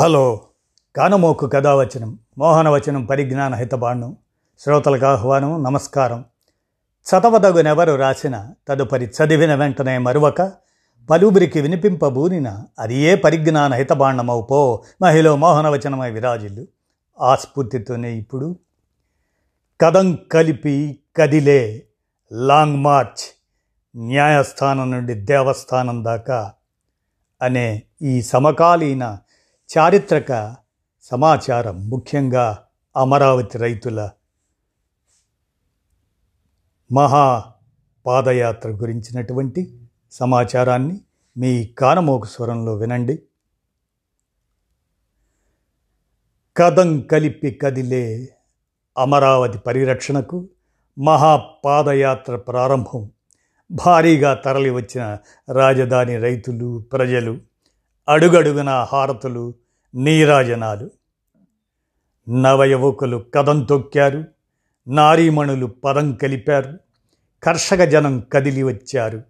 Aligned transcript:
Hello. 0.00 0.40
కానమోకు 0.96 1.46
కథావచనం 1.46 2.18
మోహనవచనం 2.38 3.04
పరిజ్ఞాన 3.04 3.54
హితబాండం 3.54 4.16
శ్రోతలకు 4.58 5.06
ఆహ్వానం 5.06 5.62
నమస్కారం. 5.62 6.24
చదవదగునెవరు 7.10 7.94
రాసిన 7.94 8.50
తదుపరి 8.68 9.06
చదివిన 9.06 9.54
వెంటనే 9.54 9.98
మరువక 9.98 10.52
పలుబురికి 11.10 11.60
వినిపింపబూనిన 11.60 12.64
అది 12.78 12.94
ఏ 12.94 13.14
పరిజ్ఞాన 13.14 13.74
హితబాండమవు 13.74 14.42
పో 14.42 14.82
మహిళ 15.02 15.30
మోహనవచనమై 15.30 16.10
విరాజిల్లు. 16.10 16.66
ఆ 17.20 17.36
స్ఫూర్తితోనే 17.36 18.12
ఇప్పుడు. 18.12 18.56
కథం 19.80 20.18
కలిపి 20.32 20.98
కదిలే 21.16 21.82
లాంగ్ 22.32 22.76
మార్చ్ 22.76 23.46
న్యాయస్థానం 23.96 24.90
నుండి 24.90 25.14
దేవస్థానం 25.14 26.04
దాకా 26.04 26.52
అనే 27.42 27.82
ఈ 28.02 28.22
సమకాలీన 28.22 29.18
చారిత్రక 29.78 30.56
సమాచారం 31.02 31.90
ముఖ్యంగా 31.90 32.64
అమరావతి 32.96 33.58
రైతుల 33.58 34.10
మహా 36.92 37.44
పాదయాత్ర 38.06 38.68
గురించినటువంటి 38.68 39.78
సమాచారాన్ని 40.12 41.00
మీ 41.36 41.66
కానమోకు 41.66 42.26
స్వరంలో 42.26 42.74
వినండి. 42.74 43.22
కథం 46.56 47.00
కలిపి 47.00 47.50
కదిలే 47.50 48.36
అమరావతి 48.98 49.58
పరిరక్షణకు 49.58 50.48
మహాపాదయాత్ర 50.98 52.36
ప్రారంభం. 52.36 53.10
భారీగా 53.70 54.34
తరలి 54.34 54.70
వచ్చిన 54.70 55.18
రాజధాని 55.52 56.18
రైతులు 56.18 56.84
ప్రజలు 56.92 57.53
అడుగడుగున 58.08 58.86
హారతులు 58.92 59.54
నీరాజనాలు. 59.94 60.90
నవయువకులు 62.28 63.24
కథం 63.34 63.62
తొక్కారు 63.62 64.24
నారీమణులు 64.88 65.66
పదం 65.66 66.12
కలిపారు 66.12 66.78
కర్షక 67.42 67.82
జనం 67.82 68.20
కదిలి 68.32 68.62
వచ్చారు 68.62 69.22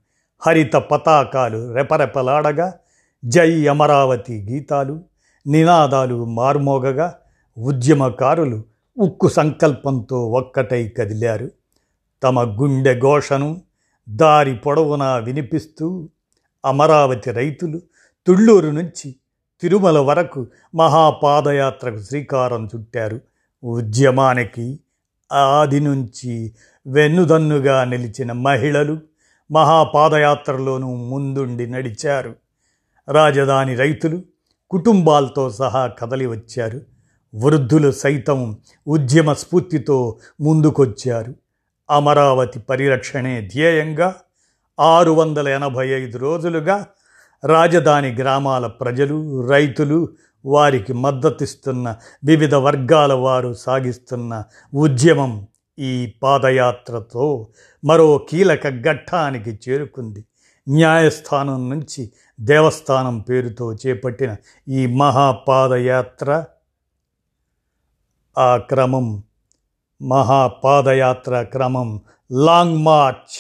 హరిత 0.46 0.72
పతాకాలు 0.72 1.74
రెపరెపలాడగా 1.74 2.74
జై 3.24 3.66
అమరావతి 3.66 4.46
గీతాలు 4.50 5.04
నినాదాలు 5.46 6.24
మార్మోగగా 6.24 7.14
ఉద్యమకారులు 7.58 8.64
ఉక్కు 8.98 9.28
సంకల్పంతో 9.28 10.30
ఒక్కటై 10.30 10.88
కదిలారు. 10.88 11.50
తమ 12.22 12.60
గుండె 12.60 13.00
ఘోషను 13.00 13.62
దారి 14.08 14.56
పొడవునా 14.56 15.16
వినిపిస్తూ 15.16 16.08
అమరావతి 16.64 17.30
రైతులు 17.30 17.80
తుళ్ళూరు 18.26 18.68
నుంచి 18.68 19.16
తిరుమల 19.60 19.98
వరకు 19.98 20.46
మహాపాదయాత్రకు 20.74 21.98
శ్రీకారం 21.98 22.68
చుట్టారు. 22.76 23.20
ఉద్యమానికి 23.64 24.80
ఆది 25.32 25.80
నుంచి 25.80 26.54
వెన్నుదన్నుగా 26.86 27.84
నిలిచిన 27.84 28.32
మహిళలు 28.32 28.98
మహాపాదయాత్రలోనూ 29.50 30.94
ముందుండి 30.94 31.66
నడిచారు. 31.66 32.34
రాజధాని 33.12 33.74
రైతులు 33.74 34.22
కుటుంబాలతో 34.70 35.50
సహా 35.50 35.86
కదలి 35.86 36.26
వచ్చారు. 36.26 36.80
వృద్ధులు 37.34 37.90
సైతం 37.90 38.58
ఉద్యమ 38.86 39.32
స్ఫూర్తితో 39.32 40.18
ముందుకొచ్చారు. 40.40 41.34
అమరావతి 41.90 42.58
పరిరక్షణే 42.58 43.40
ధ్యేయంగా 43.40 44.14
ఆరు 44.80 45.10
వందల 45.10 45.48
ఎనభై 45.48 45.88
ఐదు 45.88 46.18
రోజులుగా 46.18 46.86
రాజధాని 47.44 48.14
గ్రామాల 48.14 48.66
ప్రజలు 48.66 49.46
రైతులు 49.48 50.08
వారికి 50.44 50.92
మద్దతిస్తున్న 50.92 51.96
వివిధ 52.24 52.54
వర్గాల 52.54 53.12
వారు 53.12 53.52
సాగిస్తున్న 53.52 54.44
ఉద్యమం 54.74 55.46
ఈ 55.78 56.14
పాదయాత్రతో 56.22 57.48
మరో 57.84 58.18
కీలక 58.18 58.68
ఘట్టానికి 58.68 59.60
చేరుకుంది. 59.68 60.24
న్యాయస్థానం 60.68 61.70
నుంచి 61.70 62.12
దేవస్థానం 62.40 63.20
పేరుతో 63.20 63.74
చేపట్టిన 63.74 64.36
ఈ 64.68 64.86
మహాపాదయాత్ర 64.86 66.44
ఆ 68.38 68.56
క్రమం 68.56 69.22
మహాపాదయాత్ర 70.02 71.42
క్రమం 71.42 72.00
లాంగ్ 72.32 72.78
మార్చ్ 72.78 73.36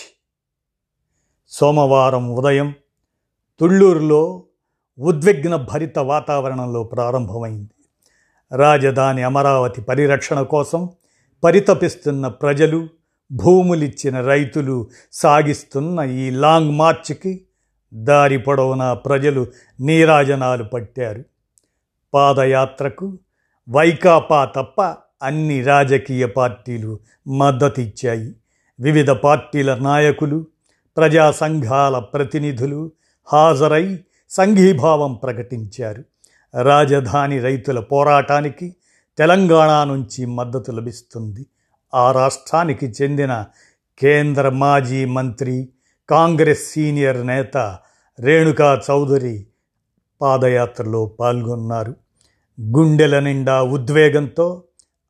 సోమవారం 1.48 2.32
ఉదయం 2.32 2.74
తుళ్ళూరులో 3.60 4.44
ఉద్విగ్న 4.98 5.56
భరిత 5.56 5.98
వాతావరణంలో 5.98 6.82
ప్రారంభమైంది. 6.84 7.70
రాజధాని 8.56 9.22
అమరావతి 9.22 9.82
పరిరక్షణ 9.82 10.42
కోసం 10.42 10.88
పరితపిస్తున్న 11.44 12.28
ప్రజలు 12.28 12.88
భూములిచ్చిన 13.32 14.20
రైతులు 14.20 14.88
సాగిస్తున్న 15.12 16.00
ఈ 16.00 16.30
లాంగ్ 16.30 16.70
మార్చ్కి 16.70 17.44
దారి 17.94 18.38
పొడవునా 18.38 18.94
ప్రజలు 18.94 19.46
నీరాజనాలు 19.80 20.64
పట్టారు. 20.64 21.24
పాదయాత్రకు 22.14 23.18
వైకాపా 23.68 24.44
తప్ప 24.44 24.82
అన్ని 25.22 25.62
రాజకీయ 25.62 26.26
పార్టీలు 26.26 26.98
మద్దతిచ్చాయి. 27.28 28.34
వివిధ 28.80 29.10
పార్టీల 29.10 29.74
నాయకులు 29.74 30.46
ప్రజా 30.96 31.30
సంఘాల 31.30 31.98
ప్రతినిధులు 31.98 32.92
హాజరై 33.32 33.98
సంఘీభావం 34.30 35.14
ప్రకటించారు. 35.14 36.04
రాజధాని 36.62 37.40
రైతుల 37.40 37.80
పోరాటానికి 37.80 38.76
తెలంగాణ 39.18 39.92
నుంచి 39.92 40.26
మద్దతు 40.26 40.72
లభిస్తుంది. 40.72 41.46
ఆ 41.94 42.12
రాష్ట్రానికి 42.12 42.86
చెందిన 42.86 43.44
కేంద్ర 43.98 44.48
మాజీ 44.48 45.04
మంత్రి 45.04 45.68
కాంగ్రెస్ 46.10 46.70
సీనియర్ 46.70 47.26
నేత 47.26 47.56
రేణుకా 48.20 48.80
చౌదరి 48.90 49.46
పాదయాత్రలో 50.20 51.06
పాల్గొన్నారు. 51.06 51.94
గుండెల 52.60 53.18
నిండా 53.18 53.62
ఉద్వేగంతో 53.62 54.62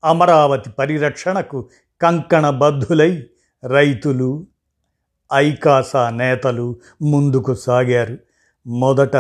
అమరావతి 0.05 0.71
పరిరక్షణకు 0.71 1.69
కంకణబద్ధులై 2.03 3.25
రైతులు 3.67 4.47
ఐకాసా 5.33 6.11
నేతలు 6.11 6.77
ముందుకు 7.03 7.55
సాగారు. 7.55 8.19
మొదట 8.67 9.17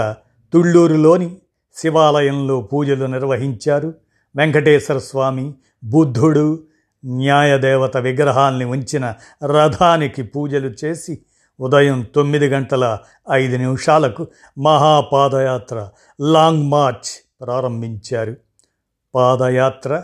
తుళ్ళూరులోని 0.52 1.36
శివాలయంలో 1.74 2.60
పూజలు 2.60 3.06
నిర్వహించారు. 3.06 3.94
వెంకటేశ్వర 4.36 4.98
స్వామి 4.98 5.54
బుద్ధుడు 5.84 6.62
న్యాయదేవత 7.04 7.96
విగ్రహాల్ని 7.96 8.64
ఉంచిన 8.64 9.14
రథానికి 9.44 10.22
పూజలు 10.22 10.72
చేసి 10.84 11.18
ఉదయం 11.60 12.06
తొమ్మిది 12.14 12.48
గంటల 12.48 12.98
ఐదు 13.32 13.56
నిమిషాలకు 13.56 14.26
మహాపాదయాత్ర 14.58 15.88
లాంగ్ 16.20 16.70
మార్చ్ 16.70 17.30
ప్రారంభించారు. 17.46 18.36
పాదయాత్ర 19.14 20.02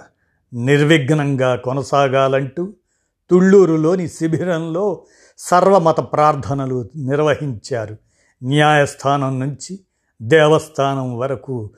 నిర్విఘ్నంగా 0.54 1.56
కొనసాగాలంటూ 1.56 2.72
తుళ్ళూరులోని 3.30 4.08
శిబిరంలో 4.08 5.02
సర్వమత 5.38 6.00
ప్రార్థనలు 6.00 6.88
నిర్వహించారు. 6.96 7.96
న్యాయస్థానం 8.42 9.40
నుంచి 9.40 9.80
దేవస్థానం 10.22 11.18
వరకు 11.18 11.70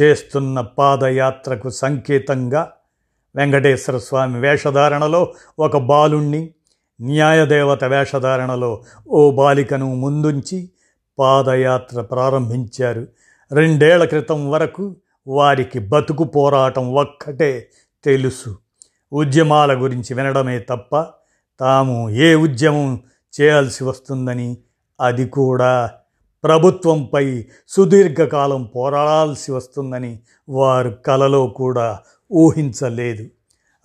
చేస్తున్న 0.00 0.60
పాదయాత్రకు 0.60 1.70
సంకేతంగా 1.70 2.72
వెంకటేశ్వర 3.36 3.98
స్వామి 3.98 4.40
వేషధారణలో 4.40 5.32
ఒక 5.58 5.76
బాలుణ్ణి 5.76 6.50
న్యాయదేవత 7.00 7.84
వేషధారణలో 7.84 8.82
ఓ 9.08 9.30
బాలికను 9.30 9.94
ముందుంచి 9.94 10.70
పాదయాత్ర 11.18 12.00
ప్రారంభించారు. 12.00 13.06
రెండేళ్ళ 13.52 14.04
క్రితం 14.04 14.50
వరకు 14.50 14.96
వారికి 15.26 15.78
బతుకు 15.78 16.24
పోరాటం 16.24 16.94
ఒక్కటే 16.94 17.70
తెలుసు. 18.04 18.56
ఉద్యమాల 19.12 19.82
గురించి 19.82 20.14
వినడమే 20.14 20.58
తప్ప 20.58 21.06
తాము 21.60 22.10
ఏ 22.10 22.34
ఉద్యమం 22.34 23.02
చేయాల్సి 23.40 23.84
వస్తుందని 23.84 24.56
అది 25.00 25.26
కూడా 25.26 25.92
ప్రభుత్వంపై 26.44 27.44
సుదీర్ఘకాలం 27.68 28.64
పోరాడాల్సి 28.64 29.52
వస్తుందని 29.52 30.18
వారు 30.48 30.90
కలలో 30.90 31.46
కూడా 31.46 31.98
ఊహించలేదు. 32.32 33.24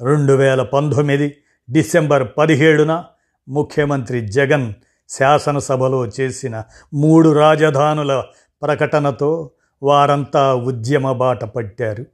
రెండు 0.03 0.33
వేల 0.33 0.63
పంతొమ్మిది 0.63 1.35
డిసెంబర్ 1.69 2.27
పదిహేడున 2.37 3.03
ముఖ్యమంత్రి 3.49 4.27
జగన్ 4.27 4.73
శాసనసభలో 5.09 6.05
చేసిన 6.05 6.63
మూడు 6.93 7.29
రాజధానుల 7.29 8.23
ప్రకటనతో 8.61 9.51
వారంతా 9.83 10.55
ఉద్యమ 10.55 11.11
బాట 11.11 11.45
పట్టారు. 11.45 12.05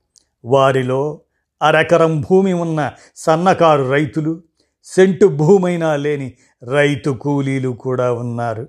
వారిలో 0.46 1.20
అరెకరం 1.62 2.22
భూమి 2.22 2.54
ఉన్న 2.54 2.92
సన్నకారు 3.16 3.90
రైతులు 3.90 4.42
సెంటు 4.84 5.26
భూమైనా 5.26 5.96
లేని 5.96 6.34
రైతు 6.64 7.10
కూలీలు 7.10 7.70
కూడా 7.70 8.14
ఉన్నారు. 8.14 8.68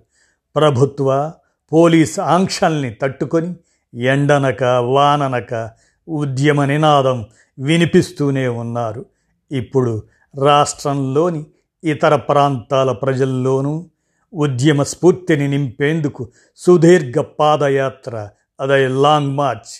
ప్రభుత్వ 0.56 1.32
పోలీస్ 1.72 2.20
ఆంక్షల్ని 2.20 2.90
తట్టుకొని 3.02 3.54
ఎండనక 3.94 4.62
వాననక 4.64 5.70
ఉద్యమ 6.08 6.64
నినాదం 6.64 7.26
వినిపిస్తూనే 7.58 8.48
ఉన్నారు. 8.48 9.04
ఇప్పుడు 9.50 10.02
రాష్ట్రంలోని 10.42 11.46
ఇతర 11.84 12.16
ప్రాంతాల 12.16 12.92
ప్రజల్లోనూ 12.92 13.86
ఉద్యమ 14.34 14.82
స్ఫూర్తిని 14.82 15.48
నింపేందుకు 15.48 16.28
సుదీర్ఘ 16.56 17.18
పాదయాత్ర 17.18 18.28
అదే 18.60 18.88
లాంగ్ 18.88 19.36
మార్చ్ 19.36 19.72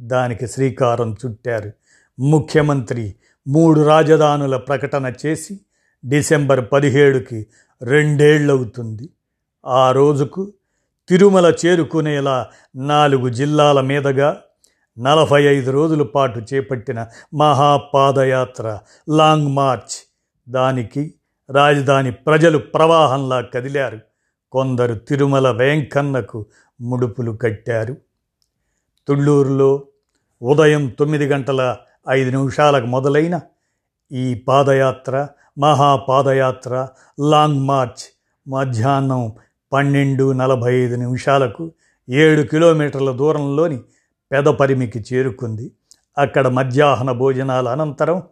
దానికి 0.00 0.46
శ్రీకారం 0.46 1.16
చుట్టారు. 1.26 1.72
ముఖ్యమంత్రి 2.18 3.14
మూడు 3.48 3.80
రాజధానుల 3.80 4.56
ప్రకటన 4.56 5.12
చేసి 5.26 5.60
డిసెంబర్ 6.04 6.72
పదిహేడుకి 6.72 7.46
రెండేళ్ళవుతుంది. 7.82 9.08
ఆ 9.66 9.92
రోజుకు 9.92 10.52
తిరుమల 11.08 11.54
చేరుకునేలా 11.66 12.46
నాలుగు 12.76 13.28
జిల్లాల 13.28 13.80
మీదుగా 13.80 14.40
నలభై 14.98 15.42
ఐదు 15.42 15.70
రోజుల 15.70 16.02
పాటు 16.02 16.40
చేపట్టిన 16.54 17.06
మహాపాదయాత్ర 17.34 18.78
లాంగ్ 19.08 19.48
మార్చ్ 19.48 20.12
దానికి 20.48 21.14
రాజధాని 21.50 22.12
ప్రజలు 22.12 22.58
ప్రవాహంలా 22.58 23.40
కదిలారు. 23.40 24.00
కొందరు 24.52 24.94
తిరుమల 24.94 25.50
వెంకన్నకు 25.50 26.46
ముడుపులు 26.80 27.32
కట్టారు. 27.32 27.96
తుళ్ళూరులో 29.08 29.82
ఉదయం 30.42 30.88
తొమ్మిది 30.88 31.26
గంటల 31.26 31.76
ఐదు 32.10 32.30
నిమిషాలకు 32.30 32.86
మొదలైన 32.86 33.40
ఈ 34.12 34.34
పాదయాత్ర 34.34 35.28
మహాపాదయాత్ర 35.58 36.88
లాంగ్ 37.20 37.60
మార్చ్ 37.60 38.22
మధ్యాహ్నం 38.48 39.32
పన్నెండు 39.72 40.32
నలభై 40.32 40.74
ఐదు 40.74 40.94
నిమిషాలకు 40.94 41.72
ఏడు 42.10 42.42
కిలోమీటర్ల 42.42 43.10
దూరంలోని 43.10 43.80
పెదపరిమికి 44.32 45.04
చేరుకుంది. 45.12 45.72
అక్కడ 46.18 46.48
మధ్యాహ్న 46.48 47.12
భోజనాల 47.12 47.68
అనంతరం 47.68 48.22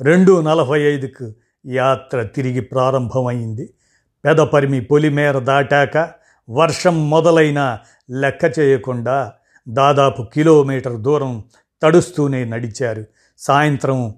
రెండు 0.00 0.40
నలభై 0.40 0.80
ఐదుకు 0.80 1.32
యాత్ర 1.66 2.22
తిరిగి 2.22 2.60
ప్రారంభమైంది. 2.60 3.74
పెదపరిమి 4.24 4.80
పొలిమేర 4.80 5.38
దాటాక 5.38 6.10
వర్షం 6.50 7.10
మొదలైన 7.10 7.78
లెక్క 8.10 8.58
చేయకుండా 8.58 9.32
దాదాపు 9.68 10.22
కిలోమీటర్ 10.22 10.96
దూరం 10.96 11.44
తడుస్తూనే 11.82 12.44
నడిచారు. 12.44 13.15
సాయంత్రం 13.38 14.14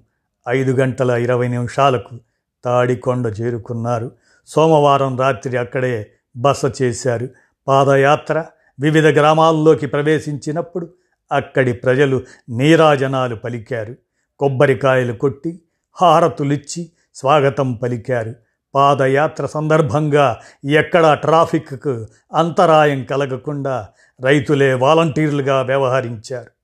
ఐదు 0.49 0.71
గంటల 0.71 1.11
ఇరవై 1.11 1.47
నిమిషాలకు 1.47 2.17
తాడికొండ 2.65 3.33
చేరుకున్నారు. 3.41 4.11
సోమవారం 4.47 5.19
రాత్రి 5.19 5.57
అక్కడే 5.57 6.11
బస 6.37 6.61
చేశారు. 6.81 7.27
పాదయాత్ర 7.67 8.45
వివిధ 8.79 9.07
గ్రామాల్లోకి 9.07 9.87
ప్రవేశించినప్పుడు 9.87 10.89
అక్కడి 11.31 11.73
ప్రజలు 11.73 12.21
నీరాజనాలు 12.49 13.35
పలికారు. 13.35 13.95
కొబ్బరికాయలు 14.39 15.13
కొట్టి 15.13 15.61
హారతులిచ్చి 16.01 16.91
స్వాగతం 17.15 17.73
పలికారు. 17.73 18.33
పాదయాత్ర 18.75 19.45
సందర్భంగా 19.45 20.39
ఎక్కడా 20.69 21.13
ట్రాఫిక్కు 21.13 22.05
అంతరాయం 22.33 23.03
కలగకుండా 23.03 23.87
రైతులే 24.23 24.73
వాలంటీర్లుగా 24.73 25.61
వ్యవహరించారు. 25.61 26.58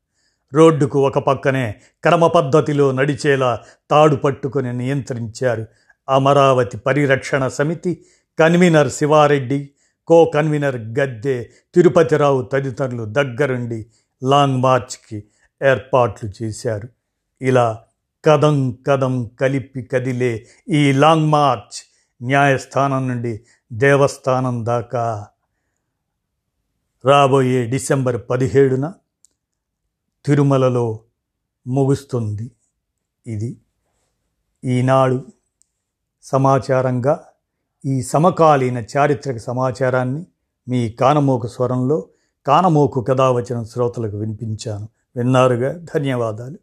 రోడ్డుకు 0.56 1.08
ఒక 1.08 1.20
పక్కనే 1.20 1.76
క్రమ 2.04 2.28
పద్ధతిలో 2.28 2.92
నడిచేలా 2.92 3.60
తాడు 3.92 4.16
పట్టుకుని 4.16 4.74
నియంత్రించారు 4.74 5.66
అమరావతి 6.10 6.78
పరిరక్షణ 6.78 7.48
సమితి 7.48 8.06
convener 8.40 8.90
Siva Reddy 8.90 9.70
co 10.08 10.26
convener 10.26 10.76
Gadde 10.76 11.50
Tirupati Rao 11.76 12.42
తదితరులు 12.42 13.06
దగ్గరుండి 13.06 13.86
లాంగ్ 14.24 14.64
మార్చ్కి 14.64 15.24
ఏర్పాట్లు 15.64 16.32
చేశారు. 16.44 16.90
ఇలా 17.42 17.84
కదం 18.26 18.78
కదం 18.88 19.32
కలిపి 19.42 19.82
కదిలే 19.84 20.46
ఈ 20.70 20.92
లాంగ్ 20.92 21.30
మార్చ్ 21.30 21.78
న్యాయస్థానం 22.24 23.08
నుండి 23.08 23.42
దేవస్థానం 23.74 24.66
దాకా 24.66 25.28
రాబోయే 27.06 27.66
డిసెంబర్ 27.66 28.22
పదిహేడున 28.30 28.94
తిరుమలలో 30.26 31.00
ముగుస్తుంది. 31.68 32.52
ఇది 33.28 33.58
ఈనాడు 34.66 35.26
సమాచారంగా 36.24 37.26
ఈ 37.86 38.02
సమకాలీన 38.02 38.78
చారిత్రక 38.98 39.38
సమాచారాన్ని 39.38 40.26
మీ 40.70 40.90
కానమోకు 40.90 41.48
స్వరంలో 41.48 42.08
కానమోకు 42.48 43.02
కథావచన 43.02 43.64
శ్రోతలకు 43.64 44.18
వినిపించాను. 44.18 44.90
విన్నారుగా? 45.16 45.78
ధన్యవాదాలు. 45.96 46.58